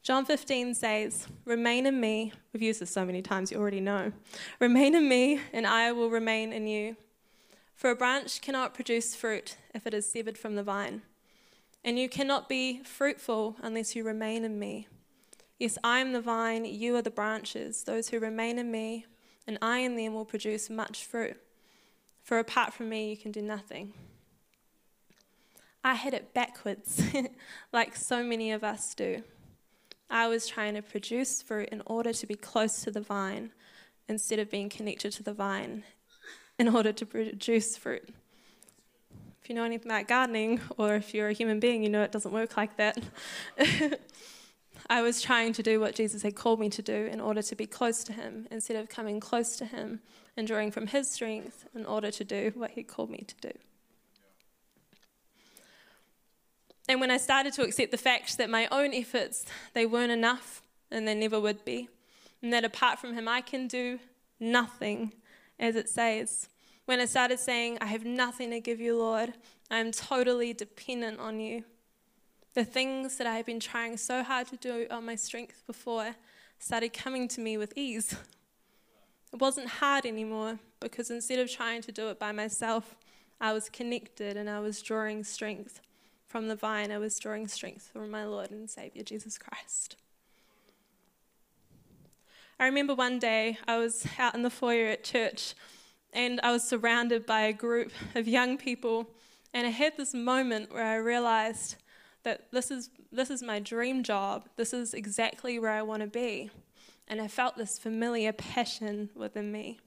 John 0.03 0.25
15 0.25 0.75
says, 0.75 1.29
Remain 1.45 1.87
in 1.87 2.01
me. 2.01 2.33
We've 2.53 2.63
used 2.63 2.81
this 2.81 2.91
so 2.91 3.05
many 3.05 3.23
times, 3.23 3.53
you 3.53 3.59
already 3.59 3.81
know. 3.81 4.11
Remain 4.59 4.97
in 4.97 5.09
me, 5.09 5.41
and 5.53 5.65
I 5.65 5.93
will 5.93 6.11
remain 6.11 6.53
in 6.53 6.67
you. 6.67 6.97
For 7.79 7.91
a 7.91 7.95
branch 7.95 8.41
cannot 8.41 8.75
produce 8.75 9.15
fruit 9.15 9.57
if 9.73 9.87
it 9.87 9.95
is 9.95 10.11
severed 10.11 10.37
from 10.37 10.57
the 10.57 10.65
vine. 10.65 11.03
And 11.85 11.97
you 11.97 12.09
cannot 12.09 12.49
be 12.49 12.83
fruitful 12.83 13.55
unless 13.63 13.95
you 13.95 14.03
remain 14.03 14.45
in 14.45 14.59
me. 14.59 14.89
Yes, 15.61 15.79
I 15.85 16.01
am 16.01 16.13
the 16.13 16.21
vine, 16.21 16.65
you 16.65 16.97
are 16.97 17.03
the 17.03 17.13
branches. 17.13 17.85
Those 17.85 18.09
who 18.09 18.19
remain 18.19 18.59
in 18.59 18.73
me, 18.73 19.07
and 19.47 19.59
I 19.63 19.79
in 19.79 19.95
them 19.95 20.13
will 20.13 20.25
produce 20.25 20.69
much 20.69 21.05
fruit. 21.05 21.37
For 22.25 22.41
apart 22.41 22.73
from 22.75 22.89
me, 22.89 23.11
you 23.11 23.17
can 23.17 23.31
do 23.31 23.43
nothing. 23.43 23.93
I 25.85 25.95
had 25.95 26.15
it 26.15 26.35
backwards, 26.35 27.01
like 27.73 27.95
so 27.95 28.25
many 28.25 28.51
of 28.51 28.65
us 28.65 28.93
do. 28.93 29.23
I 30.11 30.27
was 30.27 30.49
trying 30.49 30.75
to 30.75 30.83
produce 30.83 31.43
fruit 31.43 31.69
in 31.69 31.83
order 31.87 32.13
to 32.13 32.27
be 32.27 32.35
close 32.35 32.83
to 32.83 32.91
the 32.91 33.01
vine 33.01 33.53
instead 34.09 34.41
of 34.41 34.51
being 34.51 34.69
connected 34.69 35.13
to 35.13 35.23
the 35.23 35.33
vine 35.33 35.85
in 36.59 36.69
order 36.69 36.93
to 36.93 37.07
produce 37.07 37.77
fruit. 37.77 38.09
If 39.43 39.49
you 39.49 39.55
know 39.55 39.65
anything 39.65 39.91
about 39.91 40.09
gardening, 40.09 40.61
or 40.77 40.97
if 40.97 41.15
you're 41.15 41.29
a 41.29 41.33
human 41.33 41.61
being, 41.61 41.83
you 41.83 41.89
know 41.89 42.03
it 42.03 42.13
doesn't 42.13 42.33
work 42.33 42.57
like 42.57 42.77
that. 42.77 42.99
I 44.91 45.03
was 45.03 45.21
trying 45.21 45.53
to 45.55 45.63
do 45.63 45.81
what 45.81 45.95
Jesus 45.95 46.23
had 46.23 46.35
called 46.35 46.61
me 46.61 46.71
to 46.71 46.83
do 46.83 47.09
in 47.13 47.21
order 47.21 47.43
to 47.43 47.55
be 47.55 47.67
close 47.67 48.03
to 48.05 48.13
Him 48.13 48.47
instead 48.51 48.77
of 48.77 48.89
coming 48.89 49.21
close 49.21 49.57
to 49.57 49.65
Him 49.65 50.01
and 50.37 50.47
drawing 50.47 50.71
from 50.71 50.87
His 50.87 51.11
strength 51.11 51.67
in 51.75 51.85
order 51.85 52.11
to 52.11 52.25
do 52.25 52.53
what 52.55 52.73
He 52.73 52.83
called 52.83 53.11
me 53.11 53.25
to 53.27 53.35
do. 53.41 53.59
And 56.89 57.01
when 57.01 57.11
I 57.11 57.19
started 57.19 57.53
to 57.55 57.63
accept 57.63 57.91
the 57.91 57.99
fact 57.99 58.39
that 58.39 58.49
my 58.49 58.67
own 58.73 58.95
efforts, 58.95 59.45
they 59.75 59.85
weren't 59.85 60.11
enough 60.11 60.63
and 60.91 61.07
they 61.07 61.15
never 61.15 61.39
would 61.39 61.65
be, 61.65 61.89
and 62.43 62.51
that 62.53 62.65
apart 62.65 62.99
from 62.99 63.15
him 63.15 63.29
I 63.29 63.43
can 63.43 63.69
do 63.69 63.99
nothing, 64.41 65.13
as 65.59 65.77
it 65.77 65.89
says. 65.89 66.49
When 66.87 67.01
I 67.01 67.05
started 67.05 67.39
saying, 67.39 67.79
I 67.81 67.87
have 67.87 68.05
nothing 68.05 68.51
to 68.51 68.61
give 68.61 68.81
you, 68.81 68.97
Lord, 68.97 69.35
I 69.71 69.79
am 69.79 69.93
totally 69.93 70.53
dependent 70.53 71.21
on 71.21 71.41
you. 71.41 71.65
The 72.55 72.65
things 72.65 73.19
that 73.19 73.27
I 73.27 73.37
have 73.37 73.47
been 73.47 73.61
trying 73.61 73.97
so 73.97 74.23
hard 74.23 74.49
to 74.49 74.57
do 74.57 74.87
on 74.91 75.05
my 75.05 75.15
strength 75.15 75.63
before 75.67 76.15
started 76.59 76.93
coming 76.93 77.29
to 77.29 77.41
me 77.41 77.57
with 77.57 77.73
ease. 77.77 78.17
It 79.33 79.41
wasn't 79.41 79.69
hard 79.69 80.07
anymore 80.07 80.59
because 80.81 81.11
instead 81.11 81.39
of 81.39 81.51
trying 81.51 81.83
to 81.83 81.93
do 81.93 82.09
it 82.09 82.19
by 82.19 82.33
myself, 82.33 82.97
I 83.41 83.53
was 83.53 83.69
connected 83.69 84.37
and 84.37 84.49
I 84.49 84.61
was 84.61 84.81
drawing 84.81 85.23
strength 85.25 85.81
from 86.27 86.49
the 86.49 86.57
vine, 86.57 86.93
I 86.93 86.99
was 86.99 87.19
drawing 87.19 87.49
strength 87.49 87.91
from 87.93 88.11
my 88.11 88.25
Lord 88.25 88.51
and 88.51 88.69
Savior, 88.69 89.03
Jesus 89.03 89.39
Christ. 89.39 89.97
I 92.61 92.67
remember 92.67 92.95
one 92.95 93.21
day 93.21 93.57
I 93.69 93.79
was 93.79 94.05
out 94.19 94.35
in 94.35 94.43
the 94.43 94.51
foyer 94.51 94.89
at 94.89 95.05
church 95.05 95.55
and 96.13 96.41
I 96.43 96.51
was 96.51 96.65
surrounded 96.65 97.25
by 97.25 97.43
a 97.43 97.53
group 97.53 97.93
of 98.15 98.27
young 98.27 98.57
people, 98.57 99.11
and 99.53 99.67
I 99.67 99.71
had 99.71 99.97
this 99.97 100.15
moment 100.15 100.73
where 100.73 100.85
I 100.85 100.97
realized 100.97 101.77
that 102.23 102.51
this 102.51 102.71
is, 102.71 102.91
this 103.13 103.31
is 103.31 103.43
my 103.43 103.61
dream 103.61 104.03
job, 104.03 104.49
this 104.57 104.73
is 104.73 104.95
exactly 104.95 105.59
where 105.59 105.71
I 105.71 105.83
want 105.83 106.03
to 106.03 106.09
be. 106.09 106.51
And 107.07 107.21
I 107.21 107.29
felt 107.29 107.57
this 107.57 107.79
familiar 107.79 108.33
passion 108.33 109.11
within 109.15 109.53
me. 109.53 109.79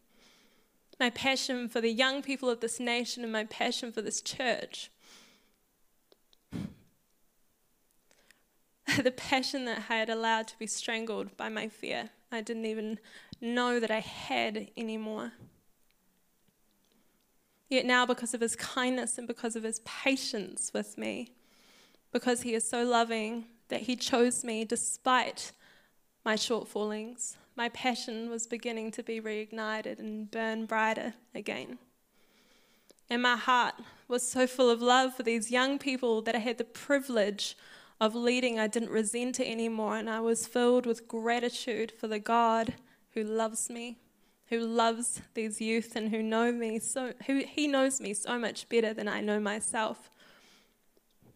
My 1.00 1.10
passion 1.10 1.68
for 1.68 1.82
the 1.82 1.92
young 1.92 2.22
people 2.22 2.50
of 2.50 2.62
this 2.62 2.80
nation 2.80 3.24
and 3.24 3.32
my 3.32 3.46
passion 3.46 3.92
for 3.92 4.02
this 4.02 4.22
church. 4.22 4.92
the 9.04 9.12
passion 9.12 9.66
that 9.66 9.84
I 9.90 9.98
had 9.98 10.10
allowed 10.10 10.48
to 10.48 10.58
be 10.58 10.68
strangled 10.68 11.36
by 11.38 11.50
my 11.50 11.68
fear. 11.68 12.12
I 12.32 12.42
didn't 12.42 12.66
even 12.66 13.00
know 13.42 13.80
that 13.80 13.92
I 13.92 14.00
had 14.00 14.70
anymore. 14.78 15.34
Yet 17.70 17.86
now, 17.86 18.06
because 18.06 18.34
of 18.34 18.42
his 18.42 18.56
kindness 18.56 19.18
and 19.18 19.28
because 19.28 19.56
of 19.56 19.64
his 19.64 19.80
patience 19.80 20.72
with 20.74 20.98
me, 20.98 21.32
because 22.12 22.42
he 22.42 22.54
is 22.54 22.68
so 22.68 22.84
loving 22.84 23.46
that 23.70 23.82
he 23.82 23.96
chose 23.96 24.44
me 24.44 24.66
despite 24.66 25.52
my 26.26 26.36
shortfallings, 26.36 27.36
my 27.56 27.70
passion 27.70 28.30
was 28.30 28.48
beginning 28.48 28.92
to 28.92 29.04
be 29.04 29.22
reignited 29.22 30.00
and 30.00 30.30
burn 30.30 30.66
brighter 30.66 31.14
again. 31.34 31.78
And 33.10 33.22
my 33.22 33.36
heart 33.36 33.76
was 34.08 34.24
so 34.24 34.48
full 34.48 34.70
of 34.70 34.82
love 34.82 35.16
for 35.16 35.24
these 35.24 35.52
young 35.52 35.80
people 35.80 36.22
that 36.22 36.36
I 36.36 36.40
had 36.40 36.58
the 36.58 36.64
privilege 36.64 37.58
of 38.02 38.16
leading, 38.16 38.60
I 38.60 38.66
didn't 38.66 38.90
resent 38.90 39.40
it 39.40 39.48
anymore, 39.48 39.96
and 39.96 40.10
I 40.10 40.22
was 40.22 40.48
filled 40.48 40.88
with 40.88 41.08
gratitude 41.08 41.92
for 41.92 42.08
the 42.08 42.18
God 42.18 42.74
who 43.12 43.24
loves 43.24 43.70
me, 43.70 44.00
who 44.48 44.60
loves 44.60 45.22
these 45.36 45.62
youth, 45.62 45.96
and 45.96 46.10
who 46.10 46.24
know 46.24 46.52
me 46.52 46.80
so 46.80 47.14
who 47.28 47.44
He 47.48 47.68
knows 47.68 48.02
me 48.02 48.16
so 48.16 48.40
much 48.40 48.68
better 48.70 48.92
than 48.92 49.08
I 49.08 49.22
know 49.22 49.40
myself. 49.40 50.10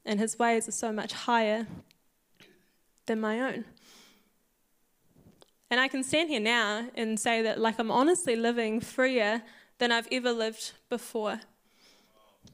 And 0.03 0.19
His 0.19 0.39
ways 0.39 0.67
are 0.67 0.71
so 0.71 0.91
much 0.91 1.13
higher 1.13 1.67
than 3.05 3.21
my 3.21 3.39
own. 3.39 3.65
And 5.69 5.79
I 5.79 5.87
can 5.87 6.03
stand 6.03 6.29
here 6.29 6.39
now 6.39 6.87
and 6.95 7.19
say 7.19 7.43
that, 7.43 7.59
like, 7.59 7.77
I'm 7.77 7.91
honestly 7.91 8.35
living 8.35 8.79
freer 8.79 9.43
than 9.77 9.91
I've 9.91 10.07
ever 10.11 10.31
lived 10.31 10.71
before. 10.89 11.41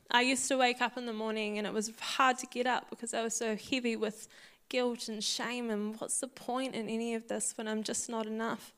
I 0.09 0.21
used 0.21 0.47
to 0.49 0.57
wake 0.57 0.81
up 0.81 0.97
in 0.97 1.05
the 1.05 1.13
morning 1.13 1.57
and 1.57 1.65
it 1.65 1.73
was 1.73 1.91
hard 1.99 2.37
to 2.39 2.47
get 2.47 2.67
up 2.67 2.89
because 2.89 3.13
I 3.13 3.23
was 3.23 3.33
so 3.33 3.55
heavy 3.55 3.95
with 3.95 4.27
guilt 4.67 5.07
and 5.07 5.23
shame 5.23 5.69
and 5.69 5.99
what's 5.99 6.19
the 6.19 6.27
point 6.27 6.75
in 6.75 6.89
any 6.89 7.13
of 7.15 7.27
this 7.27 7.53
when 7.57 7.67
I'm 7.67 7.83
just 7.83 8.09
not 8.09 8.25
enough? 8.25 8.73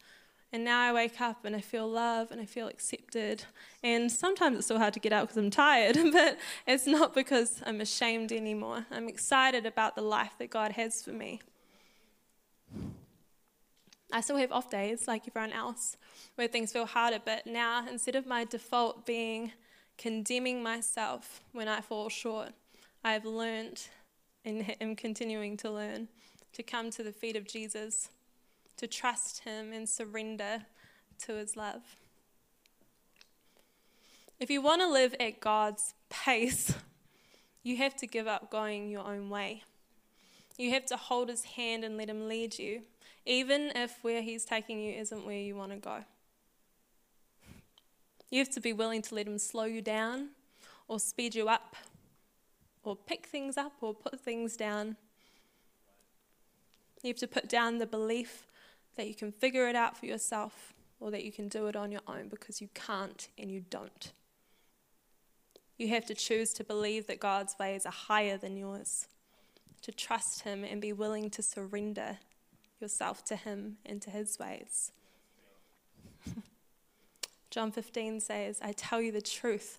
And 0.52 0.64
now 0.64 0.82
I 0.82 0.94
wake 0.94 1.20
up 1.20 1.46
and 1.46 1.56
I 1.56 1.62
feel 1.62 1.88
love 1.88 2.30
and 2.30 2.40
I 2.40 2.46
feel 2.46 2.68
accepted. 2.68 3.46
And 3.82 4.12
sometimes 4.12 4.60
it's 4.60 4.68
so 4.68 4.78
hard 4.78 4.94
to 4.94 5.00
get 5.00 5.12
up 5.12 5.24
because 5.24 5.38
I'm 5.38 5.50
tired, 5.50 5.98
but 6.12 6.38
it's 6.68 6.86
not 6.86 7.16
because 7.16 7.60
I'm 7.66 7.82
ashamed 7.82 8.32
anymore. 8.32 8.86
I'm 8.92 9.10
excited 9.10 9.66
about 9.66 9.96
the 9.96 10.04
life 10.04 10.34
that 10.38 10.52
God 10.52 10.74
has 10.74 11.02
for 11.02 11.12
me. 11.12 11.42
I 14.12 14.22
still 14.22 14.38
have 14.38 14.52
off 14.52 14.70
days 14.70 15.08
like 15.08 15.28
everyone 15.28 15.52
else 15.52 15.98
where 16.36 16.48
things 16.48 16.72
feel 16.72 16.86
harder, 16.86 17.18
but 17.26 17.48
now 17.48 17.88
instead 17.90 18.16
of 18.16 18.28
my 18.28 18.46
default 18.46 19.08
being 19.08 19.54
condemning 20.04 20.62
myself 20.62 21.40
when 21.54 21.70
I 21.70 21.80
fall 21.80 22.10
short. 22.10 22.50
I 23.06 23.14
have 23.14 23.24
learned 23.24 23.88
and 24.44 24.76
am 24.82 24.98
continuing 24.98 25.56
to 25.58 25.72
learn 25.72 26.10
to 26.52 26.62
come 26.62 26.92
to 26.92 27.04
the 27.04 27.14
feet 27.14 27.38
of 27.38 27.48
Jesus, 27.48 28.10
to 28.76 28.86
trust 28.86 29.46
Him 29.46 29.72
and 29.72 29.88
surrender 29.88 30.66
to 31.20 31.36
His 31.36 31.56
love. 31.56 31.84
If 34.42 34.52
you 34.52 34.62
want 34.62 34.82
to 34.82 34.92
live 34.92 35.16
at 35.22 35.40
God's 35.40 35.94
pace, 36.10 36.76
you 37.64 37.78
have 37.78 37.96
to 37.96 38.06
give 38.06 38.28
up 38.28 38.52
going 38.52 38.90
your 38.90 39.08
own 39.08 39.30
way. 39.30 39.64
You 40.58 40.72
have 40.72 40.86
to 40.88 40.98
hold 40.98 41.30
His 41.30 41.46
hand 41.46 41.86
and 41.86 41.96
let 41.96 42.10
Him 42.10 42.28
lead 42.28 42.60
you, 42.60 42.82
even 43.26 43.72
if 43.74 44.00
where 44.02 44.22
He's 44.22 44.44
taking 44.44 44.82
you 44.82 44.96
isn't 44.96 45.26
where 45.26 45.40
you 45.40 45.56
want 45.56 45.72
to 45.72 45.78
go. 45.78 46.04
You 48.34 48.40
have 48.40 48.50
to 48.50 48.60
be 48.60 48.74
willing 48.74 49.04
to 49.04 49.14
let 49.14 49.28
Him 49.28 49.38
slow 49.38 49.66
you 49.66 49.80
down 49.80 50.30
or 50.88 51.00
speed 51.00 51.36
you 51.36 51.50
up 51.50 51.76
or 52.84 52.96
pick 52.96 53.28
things 53.28 53.58
up 53.58 53.74
or 53.80 53.94
put 53.94 54.20
things 54.20 54.58
down. 54.58 54.98
You 57.04 57.10
have 57.10 57.18
to 57.18 57.28
put 57.28 57.48
down 57.48 57.78
the 57.78 57.86
belief 57.86 58.48
that 58.96 59.08
you 59.08 59.14
can 59.14 59.32
figure 59.32 59.68
it 59.68 59.76
out 59.76 59.96
for 59.96 60.08
yourself 60.08 60.74
or 61.00 61.12
that 61.12 61.24
you 61.24 61.32
can 61.32 61.48
do 61.48 61.68
it 61.68 61.76
on 61.76 61.92
your 61.92 62.02
own 62.08 62.28
because 62.28 62.60
you 62.60 62.70
can't 62.74 63.28
and 63.38 63.52
you 63.52 63.66
don't. 63.70 64.14
You 65.78 65.90
have 65.90 66.08
to 66.08 66.16
choose 66.16 66.54
to 66.54 66.64
believe 66.64 67.06
that 67.06 67.20
God's 67.20 67.56
ways 67.60 67.86
are 67.86 67.92
higher 67.92 68.38
than 68.38 68.58
yours, 68.58 69.10
to 69.84 69.92
trust 69.92 70.42
Him 70.42 70.64
and 70.64 70.82
be 70.82 70.92
willing 70.92 71.30
to 71.30 71.44
surrender 71.44 72.18
yourself 72.82 73.24
to 73.26 73.36
Him 73.36 73.78
and 73.86 74.02
to 74.02 74.10
His 74.10 74.40
ways. 74.40 74.92
John 77.54 77.72
15 77.72 78.20
says, 78.20 78.58
I 78.64 78.72
tell 78.72 79.00
you 79.00 79.12
the 79.12 79.22
truth. 79.22 79.78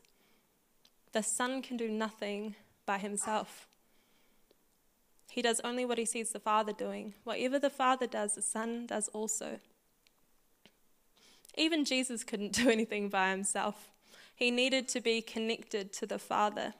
The 1.10 1.24
Son 1.24 1.60
can 1.60 1.76
do 1.76 1.88
nothing 1.88 2.54
by 2.86 2.98
himself. 2.98 3.66
He 5.28 5.42
does 5.42 5.60
only 5.64 5.84
what 5.84 5.98
he 5.98 6.04
sees 6.04 6.30
the 6.30 6.38
Father 6.38 6.72
doing. 6.72 7.14
Whatever 7.24 7.58
the 7.58 7.70
Father 7.70 8.06
does, 8.06 8.36
the 8.36 8.42
Son 8.42 8.86
does 8.86 9.08
also. 9.08 9.58
Even 11.56 11.84
Jesus 11.84 12.22
couldn't 12.22 12.52
do 12.62 12.70
anything 12.70 13.08
by 13.08 13.30
himself. 13.30 13.90
He 14.36 14.52
needed 14.52 14.86
to 14.90 15.00
be 15.00 15.20
connected 15.20 15.92
to 15.94 16.06
the 16.06 16.20
Father 16.20 16.74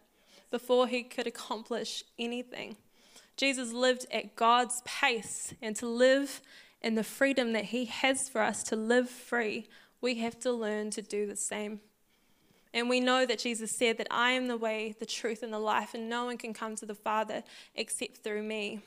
before 0.52 0.86
he 0.86 1.02
could 1.02 1.26
accomplish 1.26 2.04
anything. 2.20 2.76
Jesus 3.36 3.72
lived 3.72 4.06
at 4.12 4.36
God's 4.36 4.80
pace, 4.84 5.54
and 5.60 5.74
to 5.74 5.88
live 5.88 6.40
in 6.80 6.94
the 6.94 7.02
freedom 7.02 7.52
that 7.54 7.64
he 7.64 7.86
has 7.86 8.28
for 8.28 8.42
us 8.42 8.62
to 8.62 8.76
live 8.76 9.10
free 9.10 9.66
we 10.04 10.16
have 10.16 10.38
to 10.38 10.52
learn 10.52 10.90
to 10.90 11.00
do 11.00 11.26
the 11.26 11.34
same. 11.34 11.80
And 12.75 12.90
we 12.90 13.00
know 13.00 13.25
that 13.25 13.38
Jesus 13.38 13.70
said 13.75 13.96
that 13.96 14.06
I 14.11 14.32
am 14.32 14.49
the 14.49 14.56
way, 14.58 14.94
the 14.99 15.06
truth, 15.06 15.42
and 15.42 15.50
the 15.50 15.58
life, 15.58 15.94
and 15.94 16.11
no 16.11 16.26
one 16.26 16.37
can 16.37 16.52
come 16.52 16.76
to 16.76 16.84
the 16.84 16.94
Father 16.94 17.42
except 17.75 18.18
through 18.18 18.42
me. 18.42 18.80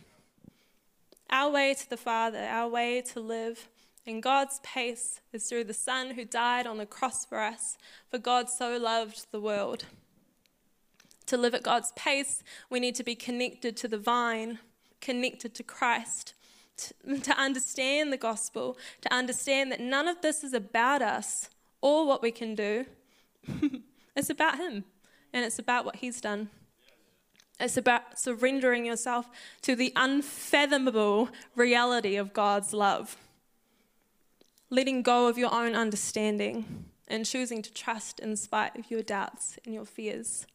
Our 1.32 1.50
way 1.50 1.74
to 1.74 1.90
the 1.90 1.98
Father, 1.98 2.38
our 2.38 2.70
way 2.70 3.02
to 3.02 3.20
live 3.20 3.68
in 4.06 4.22
God's 4.22 4.60
pace 4.62 5.20
is 5.34 5.50
through 5.50 5.64
the 5.64 5.74
Son 5.74 6.12
who 6.12 6.24
died 6.24 6.68
on 6.68 6.78
the 6.78 6.86
cross 6.86 7.26
for 7.26 7.40
us, 7.40 7.80
for 8.12 8.20
God 8.20 8.48
so 8.48 8.78
loved 8.78 9.32
the 9.32 9.42
world. 9.42 9.86
To 11.26 11.36
live 11.36 11.56
at 11.56 11.64
God's 11.64 11.94
pace, 11.96 12.44
we 12.70 12.80
need 12.80 12.94
to 12.94 13.04
be 13.04 13.16
connected 13.16 13.76
to 13.78 13.88
the 13.88 13.98
vine, 13.98 14.60
connected 15.02 15.56
to 15.56 15.64
Christ, 15.64 16.36
to, 17.24 17.32
understand 17.38 18.12
the 18.12 18.18
gospel, 18.18 18.78
to 19.02 19.14
understand 19.14 19.72
that 19.72 19.80
none 19.80 20.08
of 20.08 20.22
this 20.22 20.44
is 20.44 20.54
about 20.54 21.02
us 21.02 21.50
or 21.82 22.06
what 22.06 22.22
we 22.22 22.32
can 22.32 22.56
do. 22.56 22.86
it's 24.16 24.30
about 24.30 24.58
Him, 24.58 24.84
and 25.34 25.46
it's 25.46 25.60
about 25.60 25.86
what 25.86 25.98
He's 25.98 26.22
done. 26.22 26.50
It's 27.60 27.78
about 27.78 28.20
surrendering 28.20 28.86
yourself 28.86 29.28
to 29.64 29.76
the 29.76 29.92
unfathomable 29.96 31.30
reality 31.56 32.16
of 32.16 32.34
God's 32.34 32.74
love 32.74 33.18
letting 34.70 35.02
go 35.02 35.28
of 35.28 35.38
your 35.38 35.54
own 35.54 35.76
understanding 35.76 36.86
and 37.08 37.26
choosing 37.26 37.62
to 37.62 37.74
trust 37.74 38.20
in 38.20 38.36
spite 38.36 38.76
of 38.78 38.92
your 38.92 39.02
doubts 39.02 39.58
and 39.66 39.74
your 39.74 39.86
fears. 39.86 40.46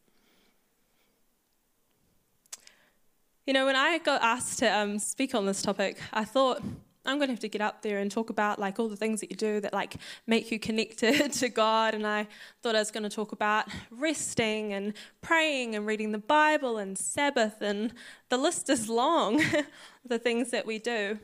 You 3.44 3.52
know, 3.52 3.66
when 3.66 3.74
I 3.74 3.98
got 3.98 4.22
asked 4.22 4.60
to 4.60 4.66
um, 4.66 5.00
speak 5.00 5.34
on 5.34 5.46
this 5.46 5.62
topic, 5.62 5.98
I 6.12 6.24
thought 6.24 6.62
I'm 7.04 7.16
going 7.18 7.26
to 7.26 7.32
have 7.32 7.40
to 7.40 7.48
get 7.48 7.60
up 7.60 7.82
there 7.82 7.98
and 7.98 8.08
talk 8.08 8.30
about 8.30 8.60
like 8.60 8.78
all 8.78 8.88
the 8.88 8.94
things 8.94 9.20
that 9.20 9.32
you 9.32 9.36
do 9.36 9.58
that 9.60 9.72
like 9.72 9.96
make 10.28 10.52
you 10.52 10.60
connected 10.60 11.32
to 11.40 11.48
God. 11.48 11.94
And 11.94 12.06
I 12.06 12.28
thought 12.62 12.76
I 12.76 12.78
was 12.78 12.92
going 12.92 13.02
to 13.02 13.10
talk 13.10 13.32
about 13.32 13.66
resting 13.90 14.72
and 14.72 14.94
praying 15.22 15.74
and 15.74 15.84
reading 15.86 16.12
the 16.12 16.18
Bible 16.18 16.78
and 16.78 16.96
Sabbath, 16.96 17.60
and 17.60 17.92
the 18.28 18.36
list 18.36 18.70
is 18.70 18.88
long. 18.88 19.42
the 20.04 20.20
things 20.20 20.50
that 20.50 20.64
we 20.64 20.78
do. 20.78 21.18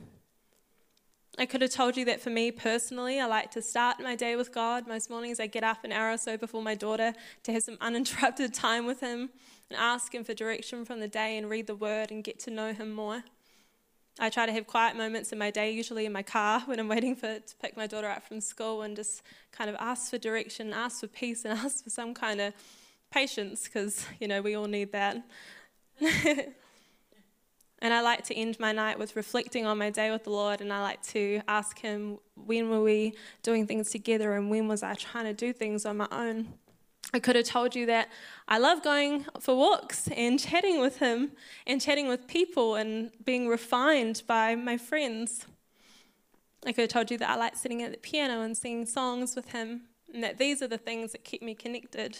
I 1.37 1.45
could 1.45 1.61
have 1.61 1.71
told 1.71 1.95
you 1.95 2.03
that 2.05 2.19
for 2.19 2.29
me 2.29 2.51
personally, 2.51 3.21
I 3.21 3.25
like 3.25 3.51
to 3.51 3.61
start 3.61 4.01
my 4.01 4.17
day 4.17 4.35
with 4.35 4.53
God. 4.53 4.87
Most 4.87 5.09
mornings 5.09 5.39
I 5.39 5.47
get 5.47 5.63
up 5.63 5.85
an 5.85 5.93
hour 5.93 6.11
or 6.11 6.17
so 6.17 6.35
before 6.35 6.61
my 6.61 6.75
daughter 6.75 7.13
to 7.43 7.53
have 7.53 7.63
some 7.63 7.77
uninterrupted 7.79 8.53
time 8.53 8.85
with 8.85 8.99
Him 8.99 9.29
and 9.69 9.79
ask 9.79 10.13
Him 10.13 10.23
for 10.23 10.33
direction 10.33 10.85
from 10.85 10.99
the 10.99 11.07
day 11.07 11.37
and 11.37 11.49
read 11.49 11.67
the 11.67 11.75
Word 11.75 12.11
and 12.11 12.23
get 12.23 12.39
to 12.39 12.51
know 12.51 12.73
Him 12.73 12.91
more. 12.91 13.23
I 14.19 14.29
try 14.29 14.45
to 14.45 14.51
have 14.51 14.67
quiet 14.67 14.97
moments 14.97 15.31
in 15.31 15.37
my 15.37 15.49
day, 15.49 15.71
usually 15.71 16.05
in 16.05 16.11
my 16.11 16.23
car 16.23 16.61
when 16.65 16.79
I'm 16.79 16.87
waiting 16.87 17.15
for 17.15 17.39
to 17.39 17.55
pick 17.61 17.77
my 17.77 17.87
daughter 17.87 18.09
up 18.09 18.27
from 18.27 18.41
school, 18.41 18.81
and 18.81 18.95
just 18.95 19.21
kind 19.51 19.69
of 19.69 19.75
ask 19.79 20.09
for 20.09 20.17
direction, 20.17 20.73
ask 20.73 21.01
for 21.01 21.07
peace, 21.07 21.45
and 21.45 21.57
ask 21.59 21.83
for 21.83 21.89
some 21.89 22.13
kind 22.13 22.41
of 22.41 22.53
patience 23.11 23.63
because 23.63 24.05
you 24.19 24.27
know 24.27 24.41
we 24.41 24.55
all 24.55 24.67
need 24.67 24.91
that. 24.91 25.23
And 27.81 27.93
I 27.93 28.01
like 28.01 28.25
to 28.25 28.35
end 28.35 28.59
my 28.59 28.73
night 28.73 28.99
with 28.99 29.15
reflecting 29.15 29.65
on 29.65 29.77
my 29.77 29.89
day 29.89 30.11
with 30.11 30.25
the 30.25 30.31
Lord, 30.31 30.59
and 30.59 30.71
I 30.73 30.81
like 30.81 31.01
to 31.07 31.41
ask 31.47 31.79
Him, 31.79 32.19
when 32.35 32.69
were 32.69 32.83
we 32.83 33.13
doing 33.41 33.65
things 33.65 33.89
together, 33.89 34.33
and 34.33 34.49
when 34.49 34.67
was 34.67 34.83
I 34.83 34.95
trying 34.95 35.25
to 35.25 35.33
do 35.33 35.53
things 35.53 35.85
on 35.85 35.97
my 35.97 36.07
own? 36.11 36.53
I 37.11 37.19
could 37.19 37.35
have 37.35 37.45
told 37.45 37.75
you 37.75 37.87
that 37.87 38.09
I 38.47 38.59
love 38.59 38.83
going 38.83 39.25
for 39.39 39.55
walks 39.55 40.07
and 40.09 40.39
chatting 40.39 40.79
with 40.79 40.97
Him, 40.97 41.31
and 41.65 41.81
chatting 41.81 42.07
with 42.07 42.27
people, 42.27 42.75
and 42.75 43.11
being 43.25 43.47
refined 43.47 44.21
by 44.27 44.55
my 44.55 44.77
friends. 44.77 45.45
I 46.65 46.71
could 46.71 46.81
have 46.81 46.89
told 46.89 47.09
you 47.09 47.17
that 47.17 47.29
I 47.29 47.35
like 47.35 47.55
sitting 47.55 47.81
at 47.81 47.91
the 47.91 47.97
piano 47.97 48.41
and 48.41 48.55
singing 48.55 48.85
songs 48.85 49.35
with 49.35 49.49
Him, 49.49 49.81
and 50.13 50.23
that 50.23 50.37
these 50.37 50.61
are 50.61 50.67
the 50.67 50.77
things 50.77 51.11
that 51.13 51.23
keep 51.23 51.41
me 51.41 51.55
connected. 51.55 52.19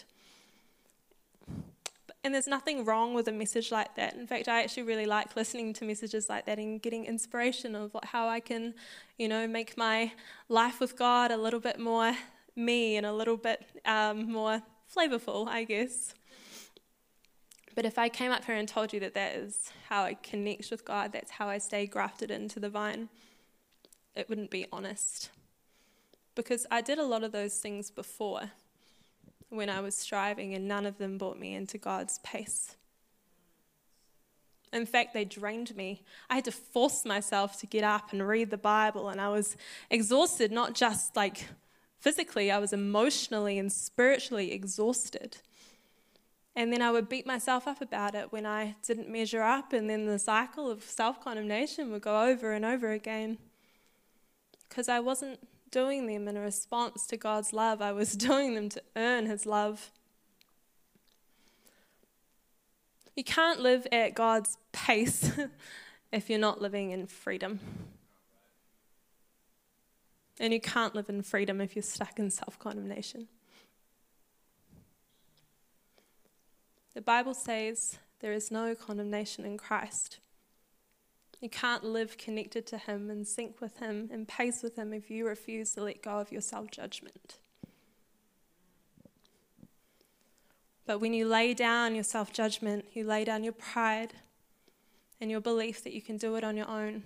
And 2.24 2.34
there's 2.34 2.48
nothing 2.48 2.84
wrong 2.84 3.14
with 3.14 3.28
a 3.28 3.32
message 3.32 3.70
like 3.70 3.94
that. 3.94 4.14
In 4.14 4.26
fact, 4.26 4.48
I 4.48 4.62
actually 4.62 4.82
really 4.82 5.06
like 5.06 5.36
listening 5.36 5.72
to 5.74 5.84
messages 5.84 6.28
like 6.28 6.46
that 6.46 6.58
and 6.58 6.82
getting 6.82 7.06
inspiration 7.06 7.74
of 7.74 7.96
how 8.04 8.28
I 8.28 8.40
can, 8.40 8.74
you 9.18 9.28
know, 9.28 9.46
make 9.46 9.76
my 9.76 10.12
life 10.48 10.80
with 10.80 10.98
God 10.98 11.30
a 11.30 11.36
little 11.36 11.60
bit 11.60 11.78
more 11.78 12.14
me 12.56 12.96
and 12.96 13.06
a 13.06 13.12
little 13.12 13.36
bit 13.36 13.64
um, 13.86 14.30
more 14.30 14.60
flavorful, 14.94 15.48
I 15.48 15.64
guess. 15.64 16.14
But 17.74 17.84
if 17.84 17.98
I 17.98 18.08
came 18.08 18.32
up 18.32 18.44
here 18.44 18.56
and 18.56 18.68
told 18.68 18.92
you 18.92 19.00
that 19.00 19.14
that 19.14 19.36
is 19.36 19.72
how 19.88 20.02
I 20.02 20.14
connect 20.14 20.70
with 20.70 20.84
God, 20.84 21.12
that's 21.12 21.30
how 21.30 21.48
I 21.48 21.58
stay 21.58 21.86
grafted 21.86 22.30
into 22.30 22.60
the 22.60 22.68
vine, 22.68 23.08
it 24.14 24.28
wouldn't 24.28 24.50
be 24.50 24.66
honest. 24.72 25.30
Because 26.34 26.66
I 26.70 26.80
did 26.80 26.98
a 26.98 27.04
lot 27.04 27.22
of 27.22 27.32
those 27.32 27.56
things 27.58 27.90
before 27.90 28.50
when 29.48 29.68
I 29.68 29.80
was 29.80 29.96
striving, 29.96 30.54
and 30.54 30.68
none 30.68 30.86
of 30.86 30.98
them 30.98 31.18
brought 31.18 31.38
me 31.38 31.54
into 31.54 31.78
God's 31.78 32.18
pace. 32.20 32.76
In 34.72 34.86
fact, 34.86 35.12
they 35.12 35.24
drained 35.24 35.74
me. 35.74 36.04
I 36.28 36.36
had 36.36 36.44
to 36.44 36.52
force 36.52 37.04
myself 37.04 37.58
to 37.60 37.66
get 37.66 37.82
up 37.82 38.12
and 38.12 38.26
read 38.26 38.50
the 38.50 38.56
Bible, 38.56 39.08
and 39.08 39.20
I 39.20 39.28
was 39.28 39.56
exhausted, 39.90 40.52
not 40.52 40.74
just 40.74 41.16
like 41.16 41.48
physically, 42.00 42.50
I 42.50 42.58
was 42.58 42.72
emotionally 42.72 43.58
and 43.58 43.70
spiritually 43.70 44.52
exhausted. 44.52 45.36
And 46.56 46.72
then 46.72 46.82
I 46.82 46.90
would 46.90 47.08
beat 47.08 47.26
myself 47.26 47.68
up 47.68 47.80
about 47.80 48.14
it 48.14 48.32
when 48.32 48.44
I 48.44 48.74
didn't 48.82 49.08
measure 49.08 49.42
up, 49.42 49.72
and 49.72 49.88
then 49.88 50.06
the 50.06 50.18
cycle 50.18 50.68
of 50.68 50.82
self 50.82 51.22
condemnation 51.22 51.92
would 51.92 52.02
go 52.02 52.24
over 52.24 52.52
and 52.52 52.64
over 52.64 52.90
again 52.90 53.38
because 54.68 54.88
I 54.88 55.00
wasn't 55.00 55.40
doing 55.70 56.06
them 56.06 56.26
in 56.28 56.36
a 56.36 56.40
response 56.40 57.06
to 57.08 57.16
God's 57.16 57.52
love, 57.52 57.82
I 57.82 57.92
was 57.92 58.12
doing 58.16 58.54
them 58.54 58.68
to 58.70 58.82
earn 58.96 59.26
His 59.26 59.46
love. 59.46 59.90
You 63.14 63.24
can't 63.24 63.60
live 63.60 63.86
at 63.92 64.14
God's 64.14 64.56
pace 64.72 65.32
if 66.12 66.30
you're 66.30 66.38
not 66.38 66.62
living 66.62 66.90
in 66.90 67.06
freedom. 67.06 67.60
And 70.40 70.54
you 70.54 70.60
can't 70.60 70.94
live 70.94 71.10
in 71.10 71.22
freedom 71.22 71.60
if 71.60 71.76
you're 71.76 71.82
stuck 71.82 72.18
in 72.18 72.30
self 72.30 72.58
condemnation. 72.58 73.28
The 76.94 77.02
Bible 77.02 77.34
says 77.34 77.98
there 78.20 78.32
is 78.32 78.50
no 78.50 78.74
condemnation 78.74 79.44
in 79.44 79.58
Christ. 79.58 80.18
You 81.40 81.50
can't 81.50 81.84
live 81.84 82.16
connected 82.18 82.66
to 82.68 82.78
Him 82.78 83.10
and 83.10 83.28
sync 83.28 83.60
with 83.60 83.78
Him 83.78 84.08
and 84.10 84.26
pace 84.26 84.62
with 84.62 84.76
Him 84.76 84.94
if 84.94 85.10
you 85.10 85.26
refuse 85.26 85.72
to 85.74 85.82
let 85.82 86.02
go 86.02 86.18
of 86.18 86.32
your 86.32 86.40
self 86.40 86.70
judgment. 86.70 87.38
But 90.86 91.00
when 91.00 91.12
you 91.12 91.28
lay 91.28 91.52
down 91.52 91.94
your 91.94 92.04
self 92.04 92.32
judgment, 92.32 92.86
you 92.94 93.04
lay 93.04 93.24
down 93.24 93.44
your 93.44 93.52
pride 93.52 94.14
and 95.20 95.30
your 95.30 95.40
belief 95.40 95.84
that 95.84 95.92
you 95.92 96.00
can 96.00 96.16
do 96.16 96.34
it 96.36 96.44
on 96.44 96.56
your 96.56 96.68
own, 96.68 97.02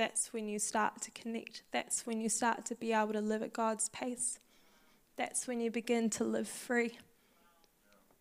that's 0.00 0.32
when 0.32 0.48
you 0.48 0.58
start 0.58 1.02
to 1.02 1.10
connect. 1.10 1.62
That's 1.72 2.06
when 2.06 2.22
you 2.22 2.30
start 2.30 2.64
to 2.64 2.74
be 2.74 2.94
able 2.94 3.12
to 3.12 3.20
live 3.20 3.42
at 3.42 3.52
God's 3.52 3.90
pace. 3.90 4.38
That's 5.18 5.46
when 5.46 5.60
you 5.60 5.70
begin 5.70 6.08
to 6.10 6.24
live 6.24 6.48
free. 6.48 6.96